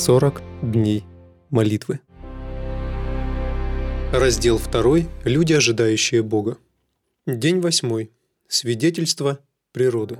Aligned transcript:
40 0.00 0.40
дней 0.62 1.04
молитвы. 1.50 2.00
Раздел 4.14 4.58
2. 4.58 5.00
Люди, 5.24 5.52
ожидающие 5.52 6.22
Бога. 6.22 6.56
День 7.26 7.60
8. 7.60 8.08
Свидетельство 8.48 9.40
природы. 9.72 10.16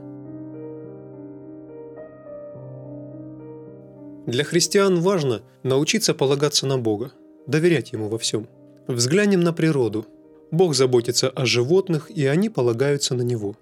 Для 4.27 4.45
христиан 4.45 5.00
важно 5.00 5.40
научиться 5.62 6.12
полагаться 6.12 6.67
на 6.67 6.76
Бога, 6.76 7.12
доверять 7.46 7.93
Ему 7.93 8.08
во 8.11 8.18
всем. 8.18 8.49
Взглянем 8.86 9.40
на 9.40 9.54
природу. 9.54 10.07
Бог 10.50 10.75
заботится 10.75 11.31
о 11.31 11.46
животных, 11.46 12.11
и 12.11 12.26
они 12.26 12.50
полагаются 12.50 13.14
на 13.14 13.22
Него. 13.22 13.57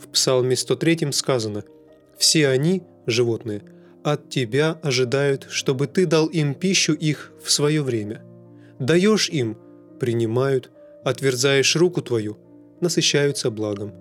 В 0.00 0.08
Псалме 0.08 0.56
103 0.56 1.12
сказано 1.12 1.64
«Все 2.16 2.48
они, 2.48 2.82
животные, 3.06 3.60
от 4.04 4.28
Тебя 4.28 4.78
ожидают, 4.82 5.46
чтобы 5.50 5.86
Ты 5.86 6.06
дал 6.06 6.26
им 6.26 6.54
пищу 6.54 6.92
их 6.92 7.32
в 7.42 7.50
свое 7.50 7.82
время. 7.82 8.22
Даешь 8.78 9.30
им– 9.30 9.56
принимают, 10.00 10.70
отверзаешь 11.04 11.74
руку 11.74 12.02
Твою– 12.02 12.38
насыщаются 12.80 13.50
благом. 13.50 13.92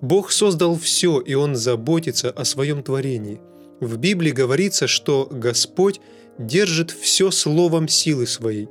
Бог 0.00 0.32
создал 0.32 0.76
все, 0.76 1.20
и 1.20 1.34
Он 1.34 1.54
заботится 1.56 2.30
о 2.30 2.44
своем 2.44 2.82
творении. 2.82 3.40
В 3.80 3.96
Библии 3.96 4.32
говорится, 4.32 4.86
что 4.88 5.28
Господь 5.30 6.00
держит 6.36 6.90
все 6.90 7.30
словом 7.30 7.88
силы 7.88 8.26
своей. 8.26 8.68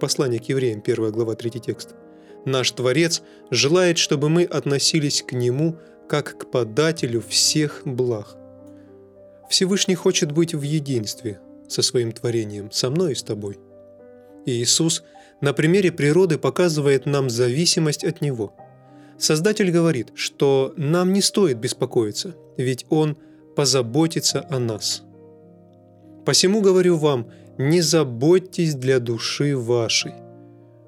Послание 0.00 0.40
к 0.40 0.48
евреям, 0.48 0.82
1 0.84 1.12
глава, 1.12 1.34
3 1.34 1.50
текст. 1.60 1.94
Наш 2.46 2.70
Творец 2.70 3.22
желает, 3.50 3.98
чтобы 3.98 4.28
мы 4.28 4.44
относились 4.44 5.22
к 5.22 5.32
Нему 5.32 5.76
как 6.08 6.38
к 6.38 6.50
подателю 6.50 7.22
всех 7.28 7.82
благ– 7.84 8.36
Всевышний 9.48 9.94
хочет 9.94 10.32
быть 10.32 10.54
в 10.54 10.62
единстве 10.62 11.40
со 11.68 11.82
своим 11.82 12.12
творением, 12.12 12.70
со 12.70 12.90
мной 12.90 13.12
и 13.12 13.14
с 13.14 13.22
тобой. 13.22 13.58
И 14.44 14.52
Иисус 14.52 15.02
на 15.40 15.52
примере 15.52 15.92
природы 15.92 16.38
показывает 16.38 17.06
нам 17.06 17.30
зависимость 17.30 18.04
от 18.04 18.20
Него. 18.20 18.54
Создатель 19.18 19.70
говорит, 19.70 20.12
что 20.14 20.72
нам 20.76 21.12
не 21.12 21.22
стоит 21.22 21.58
беспокоиться, 21.58 22.34
ведь 22.56 22.86
Он 22.90 23.16
позаботится 23.54 24.46
о 24.50 24.58
нас. 24.58 25.02
Посему 26.24 26.60
говорю 26.60 26.96
вам, 26.96 27.30
не 27.58 27.80
заботьтесь 27.80 28.74
для 28.74 28.98
души 28.98 29.56
вашей, 29.56 30.12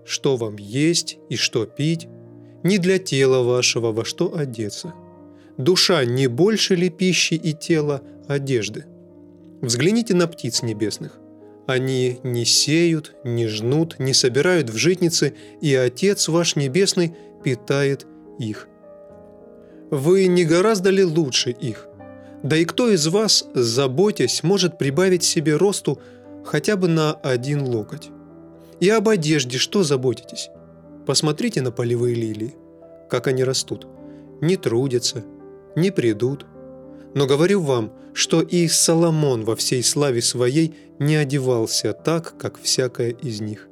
что 0.04 0.36
вам 0.36 0.56
есть 0.56 1.18
и 1.30 1.36
что 1.36 1.64
пить, 1.64 2.08
не 2.62 2.78
для 2.78 2.98
тела 2.98 3.42
вашего, 3.42 3.92
во 3.92 4.04
что 4.04 4.36
одеться. 4.36 4.92
Душа 5.56 6.04
не 6.04 6.26
больше 6.26 6.74
ли 6.74 6.90
пищи 6.90 7.34
и 7.34 7.52
тела, 7.52 8.02
одежды. 8.28 8.84
Взгляните 9.60 10.14
на 10.14 10.28
птиц 10.28 10.62
небесных. 10.62 11.18
Они 11.66 12.20
не 12.22 12.44
сеют, 12.44 13.14
не 13.24 13.46
жнут, 13.46 13.98
не 13.98 14.14
собирают 14.14 14.70
в 14.70 14.76
житницы, 14.76 15.34
и 15.60 15.74
Отец 15.74 16.28
ваш 16.28 16.56
Небесный 16.56 17.14
питает 17.42 18.06
их. 18.38 18.68
Вы 19.90 20.26
не 20.28 20.44
гораздо 20.44 20.90
ли 20.90 21.04
лучше 21.04 21.50
их? 21.50 21.88
Да 22.42 22.56
и 22.56 22.64
кто 22.64 22.88
из 22.88 23.06
вас, 23.08 23.46
заботясь, 23.52 24.42
может 24.42 24.78
прибавить 24.78 25.24
себе 25.24 25.56
росту 25.56 25.98
хотя 26.44 26.76
бы 26.76 26.88
на 26.88 27.12
один 27.12 27.62
локоть? 27.62 28.10
И 28.80 28.88
об 28.88 29.08
одежде 29.08 29.58
что 29.58 29.82
заботитесь? 29.82 30.50
Посмотрите 31.04 31.60
на 31.62 31.72
полевые 31.72 32.14
лилии, 32.14 32.54
как 33.10 33.26
они 33.26 33.42
растут. 33.42 33.86
Не 34.40 34.56
трудятся, 34.56 35.24
не 35.74 35.90
придут– 35.90 36.46
но 37.14 37.26
говорю 37.26 37.60
вам, 37.60 37.92
что 38.12 38.40
и 38.40 38.68
Соломон 38.68 39.44
во 39.44 39.56
всей 39.56 39.82
славе 39.82 40.22
своей 40.22 40.74
не 40.98 41.16
одевался 41.16 41.92
так, 41.92 42.36
как 42.38 42.60
всякая 42.60 43.10
из 43.10 43.40
них. 43.40 43.68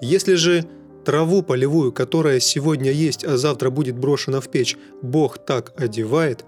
Если 0.00 0.34
же 0.34 0.64
траву 1.04 1.42
полевую, 1.42 1.92
которая 1.92 2.40
сегодня 2.40 2.92
есть, 2.92 3.24
а 3.24 3.36
завтра 3.36 3.70
будет 3.70 3.98
брошена 3.98 4.40
в 4.40 4.48
печь, 4.48 4.76
Бог 5.02 5.38
так 5.38 5.72
одевает, 5.80 6.44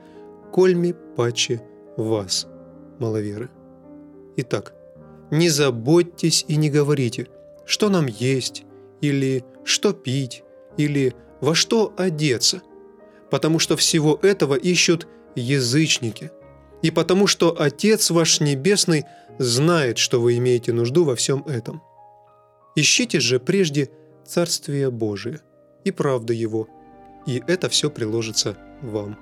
кольми 0.52 0.94
паче 1.16 1.62
вас, 1.96 2.46
маловеры. 2.98 3.50
Итак, 4.36 4.74
не 5.30 5.48
заботьтесь 5.48 6.44
и 6.48 6.56
не 6.56 6.70
говорите, 6.70 7.28
что 7.64 7.88
нам 7.88 8.06
есть, 8.06 8.64
или 9.00 9.44
что 9.64 9.92
пить, 9.92 10.44
или 10.76 11.14
во 11.40 11.54
что 11.54 11.92
одеться, 11.96 12.62
потому 13.30 13.58
что 13.58 13.76
всего 13.76 14.18
этого 14.22 14.54
ищут 14.54 15.06
язычники, 15.34 16.30
и 16.82 16.90
потому 16.90 17.26
что 17.26 17.60
Отец 17.60 18.10
ваш 18.10 18.40
Небесный 18.40 19.04
знает, 19.38 19.98
что 19.98 20.20
вы 20.20 20.36
имеете 20.38 20.72
нужду 20.72 21.04
во 21.04 21.16
всем 21.16 21.44
этом. 21.46 21.82
Ищите 22.76 23.20
же 23.20 23.38
прежде 23.38 23.90
Царствие 24.26 24.90
Божие 24.90 25.40
и 25.84 25.90
правду 25.90 26.32
Его, 26.32 26.68
и 27.26 27.42
это 27.46 27.68
все 27.68 27.90
приложится 27.90 28.56
вам. 28.82 29.18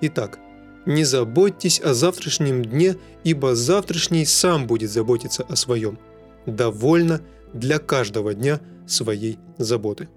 Итак, 0.00 0.38
не 0.86 1.04
заботьтесь 1.04 1.80
о 1.80 1.94
завтрашнем 1.94 2.64
дне, 2.64 2.96
ибо 3.24 3.54
завтрашний 3.54 4.24
сам 4.24 4.66
будет 4.66 4.90
заботиться 4.90 5.44
о 5.44 5.56
своем. 5.56 5.98
Довольно 6.46 7.20
для 7.52 7.78
каждого 7.78 8.34
дня 8.34 8.60
своей 8.86 9.38
заботы. 9.58 10.08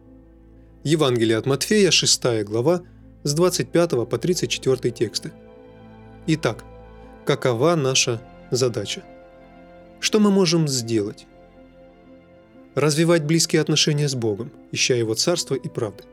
Евангелие 0.83 1.37
от 1.37 1.45
Матфея, 1.45 1.91
6 1.91 2.43
глава, 2.43 2.81
с 3.25 3.33
25 3.33 4.07
по 4.07 4.17
34 4.17 4.91
тексты. 4.91 5.31
Итак, 6.27 6.63
какова 7.25 7.75
наша 7.75 8.21
задача? 8.51 9.03
Что 9.99 10.19
мы 10.19 10.29
можем 10.29 10.67
сделать? 10.67 11.25
Развивать 12.75 13.23
близкие 13.23 13.61
отношения 13.61 14.07
с 14.07 14.13
Богом, 14.13 14.51
ища 14.71 14.93
Его 14.93 15.15
Царство 15.15 15.55
и 15.55 15.67
правды. 15.67 16.03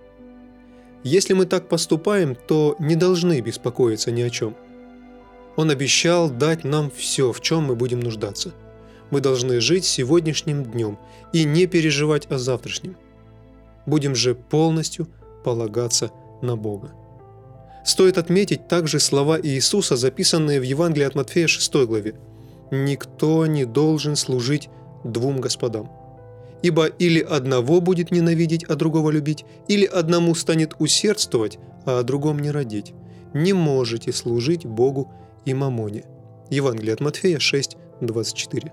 Если 1.05 1.35
мы 1.35 1.45
так 1.45 1.69
поступаем, 1.69 2.35
то 2.35 2.77
не 2.79 2.97
должны 2.97 3.41
беспокоиться 3.41 4.11
ни 4.11 4.23
о 4.23 4.31
чем. 4.31 4.57
Он 5.57 5.69
обещал 5.69 6.31
дать 6.31 6.65
нам 6.65 6.91
все, 6.91 7.33
в 7.33 7.43
чем 7.43 7.65
мы 7.65 7.77
будем 7.77 8.01
нуждаться. 8.01 8.55
Мы 9.11 9.21
должны 9.21 9.61
жить 9.61 9.85
сегодняшним 9.85 10.65
днем 10.65 10.99
и 11.35 11.45
не 11.45 11.67
переживать 11.67 12.31
о 12.31 12.39
завтрашнем. 12.39 12.97
Будем 13.85 14.15
же 14.15 14.35
полностью 14.35 15.09
полагаться 15.45 16.11
на 16.41 16.57
Бога. 16.57 16.95
Стоит 17.85 18.17
отметить 18.17 18.69
также 18.69 19.01
слова 19.01 19.39
Иисуса, 19.41 19.97
записанные 19.97 20.61
в 20.61 20.63
Евангелии 20.63 21.07
от 21.07 21.15
Матфея 21.15 21.49
6 21.49 21.75
главе. 21.87 22.15
«Никто 22.71 23.47
не 23.47 23.65
должен 23.65 24.17
служить 24.17 24.71
двум 25.05 25.41
господам. 25.41 25.91
Ибо 26.63 26.87
или 26.87 27.21
одного 27.21 27.81
будет 27.81 28.13
ненавидеть, 28.13 28.65
а 28.65 28.77
другого 28.77 29.11
любить, 29.11 29.45
или 29.67 29.85
одному 29.85 30.35
станет 30.35 30.75
усердствовать, 30.79 31.59
а 31.85 31.99
о 31.99 32.03
другом 32.05 32.39
не 32.39 32.53
родить. 32.53 32.95
Не 33.35 33.53
можете 33.53 34.13
служить 34.13 34.65
Богу 34.65 35.11
и 35.45 35.53
мамоне». 35.53 36.05
Евангелие 36.51 36.95
от 36.95 37.01
Матфея 37.01 37.41
6, 37.41 37.77
24. 38.01 38.73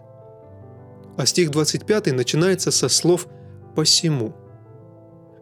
А 1.18 1.26
стих 1.26 1.50
25 1.50 2.14
начинается 2.14 2.70
со 2.70 2.90
слов 2.90 3.28
«посему». 3.76 4.34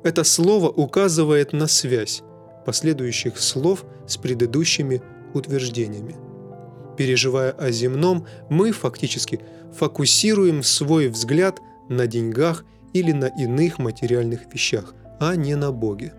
Это 0.04 0.24
слово 0.24 0.70
указывает 0.70 1.52
на 1.52 1.68
связь 1.68 2.24
последующих 2.68 3.40
слов 3.40 3.86
с 4.08 4.18
предыдущими 4.18 5.02
утверждениями. 5.34 6.18
Переживая 6.98 7.52
о 7.52 7.72
земном, 7.72 8.26
мы 8.50 8.74
фактически 8.74 9.40
фокусируем 9.74 10.64
свой 10.64 11.08
взгляд 11.08 11.62
на 11.88 12.08
деньгах 12.08 12.66
или 12.92 13.14
на 13.14 13.28
иных 13.28 13.80
материальных 13.80 14.54
вещах, 14.54 14.94
а 15.18 15.38
не 15.38 15.56
на 15.56 15.72
Боге. 15.72 16.14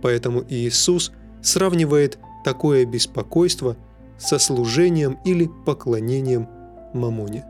Поэтому 0.00 0.44
Иисус 0.48 1.10
сравнивает 1.42 2.20
такое 2.44 2.84
беспокойство 2.84 3.76
со 4.16 4.38
служением 4.38 5.18
или 5.24 5.50
поклонением 5.66 6.48
мамоне. 6.94 7.44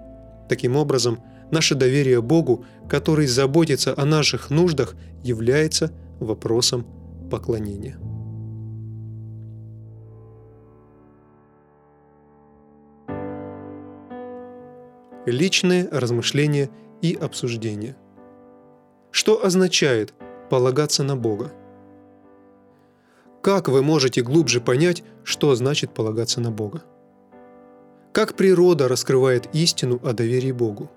Таким 0.49 0.77
образом, 0.77 1.19
наше 1.51 1.75
доверие 1.75 2.23
Богу, 2.23 2.65
который 2.89 3.27
заботится 3.27 3.93
о 3.95 4.07
наших 4.07 4.49
нуждах, 4.49 4.97
является 5.23 5.93
вопросом 6.21 6.87
поклонения. 7.31 7.99
Личные 15.31 15.89
размышления 15.91 16.71
и 17.03 17.15
обсуждения. 17.15 17.97
Что 19.11 19.45
означает 19.45 20.15
полагаться 20.49 21.03
на 21.03 21.17
Бога? 21.17 21.53
Как 23.43 23.69
вы 23.69 23.83
можете 23.83 24.23
глубже 24.23 24.61
понять, 24.61 25.03
что 25.25 25.55
значит 25.55 25.95
полагаться 25.95 26.41
на 26.41 26.51
Бога? 26.51 26.83
Как 28.13 28.35
природа 28.35 28.89
раскрывает 28.89 29.49
истину 29.55 30.01
о 30.05 30.13
доверии 30.13 30.53
Богу? 30.53 30.91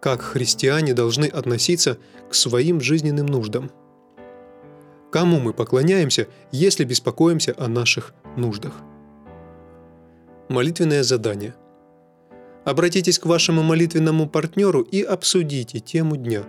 Как 0.00 0.22
христиане 0.22 0.94
должны 0.94 1.26
относиться 1.26 1.98
к 2.30 2.34
своим 2.34 2.80
жизненным 2.80 3.26
нуждам? 3.26 3.70
Кому 5.10 5.40
мы 5.40 5.52
поклоняемся, 5.52 6.28
если 6.52 6.84
беспокоимся 6.84 7.54
о 7.58 7.66
наших 7.66 8.14
нуждах? 8.36 8.74
Молитвенное 10.48 11.02
задание– 11.02 11.54
Обратитесь 12.70 13.18
к 13.18 13.26
вашему 13.26 13.64
молитвенному 13.64 14.28
партнеру 14.28 14.82
и 14.82 15.02
обсудите 15.02 15.80
тему 15.80 16.16
дня. 16.16 16.44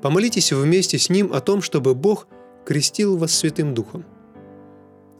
Помолитесь 0.00 0.52
вместе 0.52 0.98
с 1.00 1.10
ним 1.10 1.32
о 1.32 1.40
том, 1.40 1.62
чтобы 1.62 1.96
Бог 1.96 2.28
крестил 2.64 3.16
вас 3.16 3.34
Святым 3.34 3.74
Духом. 3.74 4.04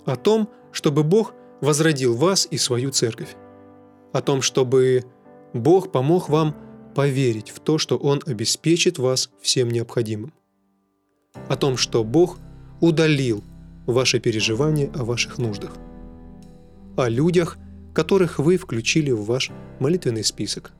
О 0.05 0.15
том, 0.15 0.49
чтобы 0.71 1.03
Бог 1.03 1.35
возродил 1.61 2.15
вас 2.15 2.47
и 2.53 2.57
свою 2.57 2.93
церковь. 2.93 3.35
О 4.13 4.23
том, 4.23 4.41
чтобы 4.41 5.07
Бог 5.55 5.91
помог 5.91 6.29
вам 6.29 6.55
поверить 6.95 7.51
в 7.51 7.59
то, 7.59 7.79
что 7.79 7.97
Он 7.97 8.23
обеспечит 8.25 8.99
вас 8.99 9.31
всем 9.41 9.69
необходимым. 9.73 10.33
О 11.49 11.57
том, 11.57 11.77
что 11.77 12.05
Бог 12.05 12.39
удалил 12.81 13.43
ваши 13.87 14.21
переживания 14.21 14.89
о 14.95 15.05
ваших 15.05 15.39
нуждах. 15.39 15.73
О 16.97 17.09
людях, 17.09 17.59
которых 17.99 18.39
вы 18.39 18.59
включили 18.59 19.11
в 19.11 19.25
ваш 19.25 19.51
молитвенный 19.81 20.23
список. 20.23 20.71